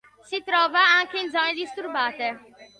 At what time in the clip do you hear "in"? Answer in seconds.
1.19-1.29